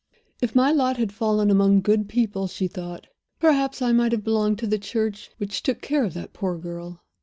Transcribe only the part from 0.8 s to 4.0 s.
had fallen among good people," she thought, "perhaps I